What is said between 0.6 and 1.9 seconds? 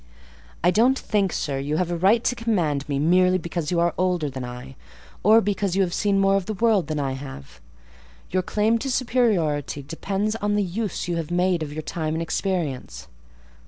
"I don't think, sir, you